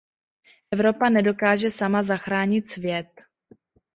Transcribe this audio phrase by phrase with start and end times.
[0.71, 3.07] Evropa nedokáže sama zachránit svět.